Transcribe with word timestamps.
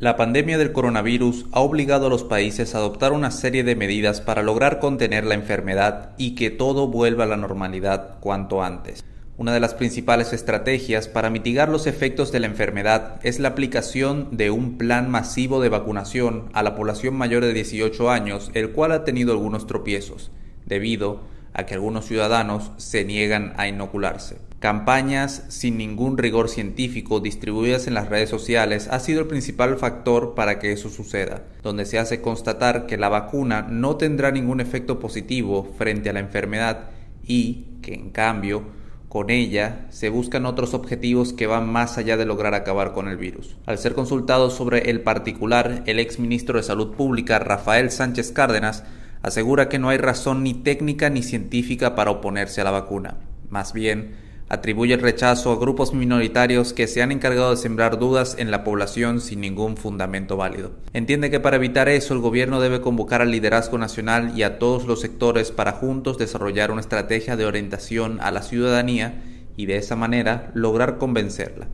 La 0.00 0.14
pandemia 0.14 0.58
del 0.58 0.70
coronavirus 0.70 1.46
ha 1.50 1.58
obligado 1.58 2.06
a 2.06 2.08
los 2.08 2.22
países 2.22 2.72
a 2.72 2.78
adoptar 2.78 3.12
una 3.12 3.32
serie 3.32 3.64
de 3.64 3.74
medidas 3.74 4.20
para 4.20 4.44
lograr 4.44 4.78
contener 4.78 5.24
la 5.24 5.34
enfermedad 5.34 6.10
y 6.16 6.36
que 6.36 6.50
todo 6.50 6.86
vuelva 6.86 7.24
a 7.24 7.26
la 7.26 7.36
normalidad 7.36 8.20
cuanto 8.20 8.62
antes. 8.62 9.04
Una 9.38 9.52
de 9.52 9.58
las 9.58 9.74
principales 9.74 10.32
estrategias 10.32 11.08
para 11.08 11.30
mitigar 11.30 11.68
los 11.68 11.88
efectos 11.88 12.30
de 12.30 12.38
la 12.38 12.46
enfermedad 12.46 13.18
es 13.24 13.40
la 13.40 13.48
aplicación 13.48 14.28
de 14.30 14.52
un 14.52 14.78
plan 14.78 15.10
masivo 15.10 15.60
de 15.60 15.68
vacunación 15.68 16.44
a 16.52 16.62
la 16.62 16.76
población 16.76 17.16
mayor 17.16 17.44
de 17.44 17.52
18 17.52 18.08
años, 18.08 18.52
el 18.54 18.70
cual 18.70 18.92
ha 18.92 19.02
tenido 19.02 19.32
algunos 19.32 19.66
tropiezos, 19.66 20.30
debido 20.64 21.22
a 21.22 21.37
que 21.66 21.74
algunos 21.74 22.06
ciudadanos 22.06 22.72
se 22.76 23.04
niegan 23.04 23.54
a 23.56 23.68
inocularse. 23.68 24.38
Campañas 24.60 25.44
sin 25.48 25.78
ningún 25.78 26.18
rigor 26.18 26.48
científico 26.48 27.20
distribuidas 27.20 27.86
en 27.86 27.94
las 27.94 28.08
redes 28.08 28.28
sociales 28.28 28.88
ha 28.90 28.98
sido 28.98 29.20
el 29.20 29.28
principal 29.28 29.76
factor 29.76 30.34
para 30.34 30.58
que 30.58 30.72
eso 30.72 30.90
suceda, 30.90 31.44
donde 31.62 31.86
se 31.86 32.00
hace 32.00 32.20
constatar 32.20 32.86
que 32.86 32.96
la 32.96 33.08
vacuna 33.08 33.66
no 33.70 33.96
tendrá 33.96 34.32
ningún 34.32 34.60
efecto 34.60 34.98
positivo 34.98 35.72
frente 35.78 36.10
a 36.10 36.12
la 36.12 36.20
enfermedad 36.20 36.90
y 37.24 37.66
que 37.82 37.94
en 37.94 38.10
cambio 38.10 38.64
con 39.08 39.30
ella 39.30 39.86
se 39.90 40.10
buscan 40.10 40.44
otros 40.44 40.74
objetivos 40.74 41.32
que 41.32 41.46
van 41.46 41.68
más 41.68 41.96
allá 41.96 42.16
de 42.16 42.26
lograr 42.26 42.54
acabar 42.54 42.92
con 42.92 43.08
el 43.08 43.16
virus. 43.16 43.56
Al 43.64 43.78
ser 43.78 43.94
consultado 43.94 44.50
sobre 44.50 44.90
el 44.90 45.00
particular, 45.00 45.82
el 45.86 45.98
ex 45.98 46.18
ministro 46.18 46.58
de 46.58 46.64
Salud 46.64 46.94
Pública 46.94 47.38
Rafael 47.38 47.90
Sánchez 47.90 48.32
Cárdenas 48.32 48.84
asegura 49.22 49.68
que 49.68 49.78
no 49.78 49.88
hay 49.88 49.98
razón 49.98 50.42
ni 50.42 50.54
técnica 50.54 51.10
ni 51.10 51.22
científica 51.22 51.94
para 51.94 52.10
oponerse 52.10 52.60
a 52.60 52.64
la 52.64 52.70
vacuna. 52.70 53.16
Más 53.50 53.72
bien, 53.72 54.14
atribuye 54.48 54.94
el 54.94 55.00
rechazo 55.00 55.52
a 55.52 55.58
grupos 55.58 55.92
minoritarios 55.92 56.72
que 56.72 56.86
se 56.86 57.02
han 57.02 57.12
encargado 57.12 57.50
de 57.50 57.56
sembrar 57.56 57.98
dudas 57.98 58.36
en 58.38 58.50
la 58.50 58.64
población 58.64 59.20
sin 59.20 59.40
ningún 59.40 59.76
fundamento 59.76 60.36
válido. 60.36 60.72
Entiende 60.92 61.30
que 61.30 61.40
para 61.40 61.56
evitar 61.56 61.88
eso 61.88 62.14
el 62.14 62.20
gobierno 62.20 62.60
debe 62.60 62.80
convocar 62.80 63.20
al 63.20 63.30
liderazgo 63.30 63.78
nacional 63.78 64.32
y 64.36 64.42
a 64.42 64.58
todos 64.58 64.86
los 64.86 65.00
sectores 65.00 65.52
para 65.52 65.72
juntos 65.72 66.18
desarrollar 66.18 66.70
una 66.70 66.80
estrategia 66.80 67.36
de 67.36 67.46
orientación 67.46 68.20
a 68.20 68.30
la 68.30 68.42
ciudadanía 68.42 69.22
y 69.56 69.66
de 69.66 69.76
esa 69.76 69.96
manera 69.96 70.50
lograr 70.54 70.98
convencerla 70.98 71.66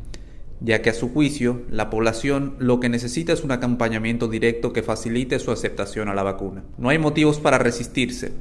ya 0.61 0.83
que 0.83 0.91
a 0.91 0.95
su 0.95 1.13
juicio 1.13 1.63
la 1.71 1.91
población 1.91 2.57
lo 2.59 2.81
que 2.81 2.89
necesita 2.89 3.33
es 3.33 3.45
un 3.45 3.53
acompañamiento 3.53 4.29
directo 4.29 4.73
que 4.73 4.83
facilite 4.83 5.39
su 5.39 5.51
aceptación 5.51 6.09
a 6.09 6.15
la 6.15 6.23
vacuna. 6.23 6.65
No 6.79 6.89
hay 6.89 6.99
motivos 6.99 7.41
para 7.41 7.59
resistirse. 7.59 8.33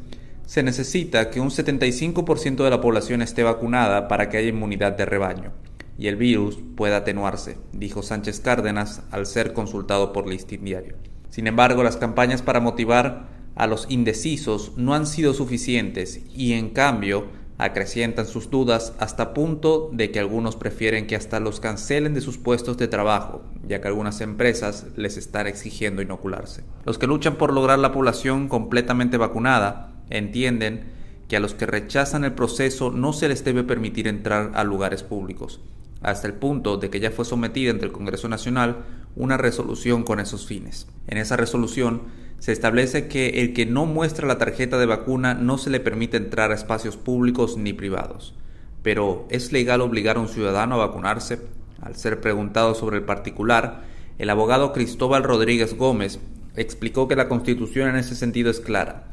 Se 0.46 0.64
necesita 0.64 1.30
que 1.30 1.40
un 1.40 1.50
75% 1.50 2.64
de 2.64 2.70
la 2.70 2.82
población 2.82 3.22
esté 3.22 3.44
vacunada 3.44 4.08
para 4.08 4.30
que 4.30 4.38
haya 4.38 4.50
inmunidad 4.50 4.98
de 4.98 5.06
rebaño 5.06 5.52
y 5.98 6.08
el 6.08 6.16
virus 6.16 6.60
pueda 6.76 6.98
atenuarse, 6.98 7.58
dijo 7.72 8.02
Sánchez 8.04 8.40
Cárdenas 8.40 9.04
al 9.12 9.26
ser 9.26 9.54
consultado 9.54 10.12
por 10.12 10.28
Listín 10.28 10.66
Diario. 10.66 10.96
Sin 11.30 11.48
embargo, 11.48 11.84
las 11.84 11.98
campañas 11.98 12.42
para 12.42 12.60
motivar 12.60 13.28
a 13.56 13.68
los 13.68 13.86
indecisos 13.90 14.74
no 14.78 14.96
han 14.96 15.06
sido 15.06 15.34
suficientes 15.34 16.22
y 16.36 16.54
en 16.54 16.70
cambio 16.70 17.28
acrecientan 17.58 18.26
sus 18.26 18.50
dudas 18.50 18.94
hasta 19.00 19.34
punto 19.34 19.90
de 19.94 20.12
que 20.12 20.20
algunos 20.20 20.56
prefieren 20.56 21.08
que 21.08 21.16
hasta 21.16 21.40
los 21.40 21.60
cancelen 21.60 22.14
de 22.14 22.22
sus 22.22 22.38
puestos 22.38 22.78
de 22.78 22.88
trabajo, 22.88 23.44
ya 23.68 23.80
que 23.80 23.88
algunas 23.88 24.22
empresas 24.22 24.88
les 24.96 25.18
están 25.18 25.48
exigiendo 25.48 26.02
inocularse. 26.02 26.64
Los 26.86 26.98
que 26.98 27.08
luchan 27.08 27.36
por 27.36 27.54
lograr 27.54 27.80
la 27.80 27.92
población 27.92 28.48
completamente 28.48 29.18
vacunada 29.18 29.92
entienden 30.10 30.92
que 31.28 31.38
a 31.38 31.40
los 31.40 31.54
que 31.54 31.66
rechazan 31.66 32.24
el 32.24 32.34
proceso 32.34 32.92
no 32.92 33.14
se 33.14 33.30
les 33.30 33.44
debe 33.44 33.64
permitir 33.64 34.08
entrar 34.08 34.52
a 34.56 34.64
lugares 34.64 35.04
públicos, 35.04 35.62
hasta 36.02 36.28
el 36.28 36.34
punto 36.34 36.78
de 36.78 36.90
que 36.90 37.00
ya 37.00 37.12
fue 37.12 37.26
sometida 37.26 37.72
ante 37.72 37.86
el 37.86 37.92
Congreso 37.92 38.28
Nacional 38.28 38.84
una 39.16 39.38
resolución 39.38 40.04
con 40.04 40.20
esos 40.20 40.46
fines. 40.46 40.88
En 41.08 41.18
esa 41.18 41.38
resolución 41.38 42.02
se 42.40 42.52
establece 42.52 43.08
que 43.08 43.42
el 43.42 43.54
que 43.54 43.66
no 43.66 43.86
muestra 43.86 44.28
la 44.28 44.38
tarjeta 44.38 44.78
de 44.78 44.86
vacuna 44.86 45.34
no 45.34 45.58
se 45.58 45.70
le 45.70 45.80
permite 45.80 46.18
entrar 46.18 46.52
a 46.52 46.56
espacios 46.56 46.98
públicos 46.98 47.58
ni 47.58 47.74
privados. 47.74 48.36
Pero 48.82 49.28
¿es 49.30 49.52
legal 49.52 49.82
obligar 49.82 50.18
a 50.18 50.20
un 50.20 50.28
ciudadano 50.28 50.76
a 50.76 50.88
vacunarse? 50.88 51.40
Al 51.82 51.96
ser 51.96 52.22
preguntado 52.22 52.76
sobre 52.76 52.98
el 52.98 53.04
particular, 53.04 53.84
el 54.18 54.30
abogado 54.30 54.74
Cristóbal 54.74 55.24
Rodríguez 55.24 55.78
Gómez 55.78 56.20
explicó 56.56 57.08
que 57.08 57.16
la 57.16 57.30
Constitución 57.30 57.90
en 57.90 57.96
ese 57.96 58.16
sentido 58.16 58.52
es 58.52 58.60
clara 58.60 59.06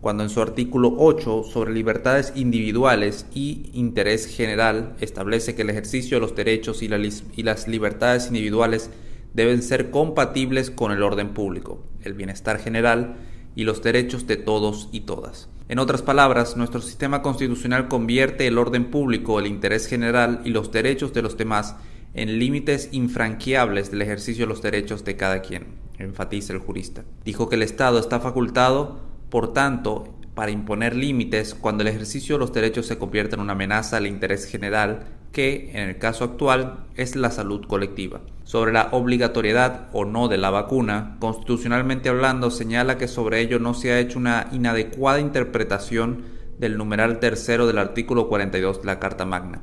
cuando 0.00 0.22
en 0.22 0.30
su 0.30 0.40
artículo 0.40 0.94
8 0.96 1.44
sobre 1.44 1.72
libertades 1.72 2.32
individuales 2.36 3.26
y 3.34 3.70
interés 3.72 4.26
general 4.26 4.94
establece 5.00 5.54
que 5.54 5.62
el 5.62 5.70
ejercicio 5.70 6.16
de 6.16 6.20
los 6.20 6.36
derechos 6.36 6.82
y, 6.82 6.88
las 6.88 7.68
libertades 7.68 8.28
individuales 8.28 8.90
deben 9.34 9.62
ser 9.62 9.90
compatibles 9.90 10.70
con 10.70 10.92
el 10.92 11.02
orden 11.02 11.34
público, 11.34 11.82
el 12.02 12.14
bienestar 12.14 12.58
general 12.58 13.16
y 13.54 13.64
los 13.64 13.82
derechos 13.82 14.26
de 14.26 14.36
todos 14.36 14.88
y 14.92 15.00
todas. 15.00 15.48
En 15.68 15.78
otras 15.78 16.02
palabras, 16.02 16.56
nuestro 16.56 16.80
sistema 16.80 17.22
constitucional 17.22 17.88
convierte 17.88 18.46
el 18.46 18.58
orden 18.58 18.90
público, 18.90 19.38
el 19.38 19.46
interés 19.46 19.86
general 19.86 20.40
y 20.44 20.50
los 20.50 20.72
derechos 20.72 21.12
de 21.12 21.22
los 21.22 21.36
demás 21.36 21.76
en 22.14 22.38
límites 22.38 22.88
infranqueables 22.92 23.90
del 23.90 24.02
ejercicio 24.02 24.46
de 24.46 24.48
los 24.48 24.62
derechos 24.62 25.04
de 25.04 25.16
cada 25.16 25.42
quien, 25.42 25.66
enfatiza 25.98 26.52
el 26.52 26.58
jurista. 26.58 27.04
Dijo 27.24 27.48
que 27.48 27.56
el 27.56 27.62
Estado 27.62 27.98
está 27.98 28.18
facultado 28.18 29.08
por 29.30 29.52
tanto, 29.52 30.14
para 30.34 30.52
imponer 30.52 30.94
límites 30.94 31.54
cuando 31.54 31.82
el 31.82 31.88
ejercicio 31.88 32.36
de 32.36 32.38
los 32.38 32.52
derechos 32.52 32.86
se 32.86 32.96
convierte 32.96 33.34
en 33.34 33.40
una 33.40 33.54
amenaza 33.54 33.96
al 33.96 34.06
interés 34.06 34.44
general 34.46 35.06
que, 35.38 35.70
en 35.72 35.88
el 35.88 35.98
caso 35.98 36.24
actual, 36.24 36.86
es 36.96 37.14
la 37.14 37.30
salud 37.30 37.64
colectiva. 37.64 38.22
Sobre 38.42 38.72
la 38.72 38.88
obligatoriedad 38.90 39.88
o 39.92 40.04
no 40.04 40.26
de 40.26 40.36
la 40.36 40.50
vacuna, 40.50 41.16
constitucionalmente 41.20 42.08
hablando, 42.08 42.50
señala 42.50 42.98
que 42.98 43.06
sobre 43.06 43.40
ello 43.40 43.60
no 43.60 43.72
se 43.72 43.92
ha 43.92 44.00
hecho 44.00 44.18
una 44.18 44.48
inadecuada 44.50 45.20
interpretación 45.20 46.24
del 46.58 46.76
numeral 46.76 47.20
tercero 47.20 47.68
del 47.68 47.78
artículo 47.78 48.28
42 48.28 48.80
de 48.80 48.86
la 48.86 48.98
Carta 48.98 49.26
Magna, 49.26 49.62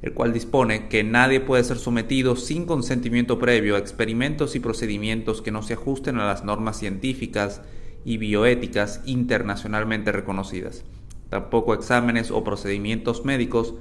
el 0.00 0.12
cual 0.12 0.32
dispone 0.32 0.86
que 0.86 1.02
nadie 1.02 1.40
puede 1.40 1.64
ser 1.64 1.78
sometido 1.78 2.36
sin 2.36 2.64
consentimiento 2.64 3.40
previo 3.40 3.74
a 3.74 3.80
experimentos 3.80 4.54
y 4.54 4.60
procedimientos 4.60 5.42
que 5.42 5.50
no 5.50 5.64
se 5.64 5.72
ajusten 5.72 6.20
a 6.20 6.26
las 6.26 6.44
normas 6.44 6.78
científicas 6.78 7.62
y 8.04 8.18
bioéticas 8.18 9.00
internacionalmente 9.06 10.12
reconocidas, 10.12 10.84
tampoco 11.30 11.74
exámenes 11.74 12.30
o 12.30 12.44
procedimientos 12.44 13.24
médicos, 13.24 13.74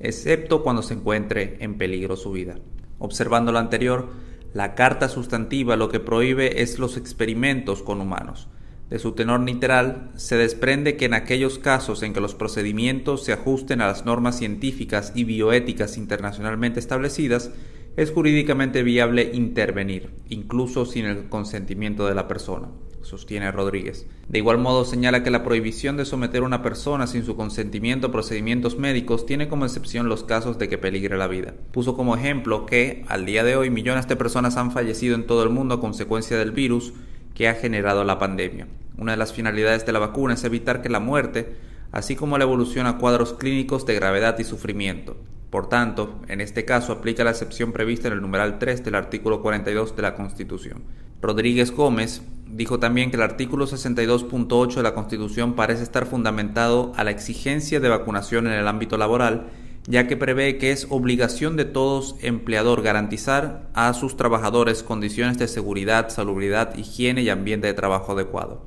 excepto 0.00 0.62
cuando 0.62 0.82
se 0.82 0.94
encuentre 0.94 1.56
en 1.60 1.76
peligro 1.78 2.16
su 2.16 2.32
vida. 2.32 2.56
Observando 2.98 3.52
lo 3.52 3.58
anterior, 3.58 4.08
la 4.52 4.74
carta 4.74 5.08
sustantiva 5.08 5.76
lo 5.76 5.88
que 5.88 6.00
prohíbe 6.00 6.62
es 6.62 6.78
los 6.78 6.96
experimentos 6.96 7.82
con 7.82 8.00
humanos. 8.00 8.48
De 8.88 8.98
su 8.98 9.12
tenor 9.12 9.40
literal, 9.40 10.10
se 10.16 10.36
desprende 10.36 10.96
que 10.96 11.04
en 11.04 11.14
aquellos 11.14 11.60
casos 11.60 12.02
en 12.02 12.12
que 12.12 12.20
los 12.20 12.34
procedimientos 12.34 13.22
se 13.22 13.32
ajusten 13.32 13.80
a 13.80 13.86
las 13.86 14.04
normas 14.04 14.36
científicas 14.36 15.12
y 15.14 15.22
bioéticas 15.22 15.96
internacionalmente 15.96 16.80
establecidas, 16.80 17.52
es 17.96 18.10
jurídicamente 18.10 18.82
viable 18.82 19.30
intervenir, 19.32 20.10
incluso 20.28 20.86
sin 20.86 21.04
el 21.04 21.28
consentimiento 21.28 22.06
de 22.06 22.14
la 22.14 22.26
persona 22.26 22.68
sostiene 23.02 23.50
Rodríguez. 23.50 24.06
De 24.28 24.38
igual 24.38 24.58
modo 24.58 24.84
señala 24.84 25.22
que 25.22 25.30
la 25.30 25.42
prohibición 25.42 25.96
de 25.96 26.04
someter 26.04 26.42
a 26.42 26.46
una 26.46 26.62
persona 26.62 27.06
sin 27.06 27.24
su 27.24 27.36
consentimiento 27.36 28.08
a 28.08 28.12
procedimientos 28.12 28.78
médicos 28.78 29.26
tiene 29.26 29.48
como 29.48 29.64
excepción 29.64 30.08
los 30.08 30.24
casos 30.24 30.58
de 30.58 30.68
que 30.68 30.78
peligre 30.78 31.16
la 31.16 31.26
vida. 31.26 31.54
Puso 31.72 31.96
como 31.96 32.16
ejemplo 32.16 32.66
que, 32.66 33.04
al 33.08 33.26
día 33.26 33.44
de 33.44 33.56
hoy, 33.56 33.70
millones 33.70 34.08
de 34.08 34.16
personas 34.16 34.56
han 34.56 34.72
fallecido 34.72 35.14
en 35.14 35.26
todo 35.26 35.42
el 35.42 35.50
mundo 35.50 35.76
a 35.76 35.80
consecuencia 35.80 36.38
del 36.38 36.52
virus 36.52 36.92
que 37.34 37.48
ha 37.48 37.54
generado 37.54 38.04
la 38.04 38.18
pandemia. 38.18 38.68
Una 38.98 39.12
de 39.12 39.18
las 39.18 39.32
finalidades 39.32 39.86
de 39.86 39.92
la 39.92 39.98
vacuna 39.98 40.34
es 40.34 40.44
evitar 40.44 40.82
que 40.82 40.88
la 40.88 41.00
muerte, 41.00 41.54
así 41.92 42.16
como 42.16 42.38
la 42.38 42.44
evolución 42.44 42.86
a 42.86 42.98
cuadros 42.98 43.32
clínicos 43.32 43.86
de 43.86 43.94
gravedad 43.94 44.38
y 44.38 44.44
sufrimiento. 44.44 45.16
Por 45.50 45.68
tanto, 45.68 46.20
en 46.28 46.40
este 46.40 46.64
caso 46.64 46.92
aplica 46.92 47.24
la 47.24 47.30
excepción 47.30 47.72
prevista 47.72 48.06
en 48.06 48.14
el 48.14 48.20
numeral 48.20 48.58
3 48.58 48.84
del 48.84 48.94
artículo 48.94 49.42
42 49.42 49.96
de 49.96 50.02
la 50.02 50.14
Constitución. 50.14 50.82
Rodríguez 51.20 51.72
Gómez 51.72 52.22
dijo 52.52 52.78
también 52.78 53.10
que 53.10 53.16
el 53.16 53.22
artículo 53.22 53.66
62.8 53.66 54.76
de 54.76 54.82
la 54.82 54.94
Constitución 54.94 55.54
parece 55.54 55.82
estar 55.82 56.06
fundamentado 56.06 56.92
a 56.96 57.04
la 57.04 57.10
exigencia 57.10 57.80
de 57.80 57.88
vacunación 57.88 58.46
en 58.46 58.54
el 58.54 58.68
ámbito 58.68 58.96
laboral, 58.96 59.48
ya 59.86 60.06
que 60.06 60.16
prevé 60.16 60.58
que 60.58 60.72
es 60.72 60.86
obligación 60.90 61.56
de 61.56 61.64
todos 61.64 62.16
empleador 62.20 62.82
garantizar 62.82 63.68
a 63.74 63.92
sus 63.94 64.16
trabajadores 64.16 64.82
condiciones 64.82 65.38
de 65.38 65.48
seguridad, 65.48 66.10
salubridad, 66.10 66.76
higiene 66.76 67.22
y 67.22 67.30
ambiente 67.30 67.66
de 67.66 67.74
trabajo 67.74 68.12
adecuado, 68.12 68.66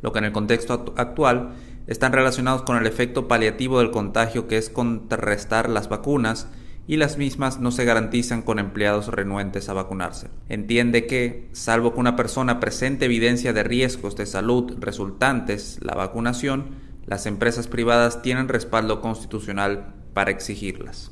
lo 0.00 0.12
que 0.12 0.20
en 0.20 0.26
el 0.26 0.32
contexto 0.32 0.94
actual 0.96 1.54
están 1.86 2.12
relacionados 2.12 2.62
con 2.62 2.76
el 2.76 2.86
efecto 2.86 3.28
paliativo 3.28 3.78
del 3.78 3.90
contagio 3.90 4.48
que 4.48 4.56
es 4.56 4.70
contrarrestar 4.70 5.68
las 5.68 5.88
vacunas 5.88 6.48
y 6.86 6.96
las 6.96 7.16
mismas 7.18 7.60
no 7.60 7.70
se 7.70 7.84
garantizan 7.84 8.42
con 8.42 8.58
empleados 8.58 9.08
renuentes 9.08 9.68
a 9.68 9.72
vacunarse. 9.72 10.28
Entiende 10.48 11.06
que, 11.06 11.48
salvo 11.52 11.94
que 11.94 12.00
una 12.00 12.16
persona 12.16 12.60
presente 12.60 13.06
evidencia 13.06 13.52
de 13.52 13.62
riesgos 13.62 14.16
de 14.16 14.26
salud 14.26 14.74
resultantes 14.78 15.78
la 15.82 15.94
vacunación, 15.94 16.76
las 17.06 17.26
empresas 17.26 17.68
privadas 17.68 18.22
tienen 18.22 18.48
respaldo 18.48 19.00
constitucional 19.00 19.94
para 20.14 20.30
exigirlas. 20.30 21.10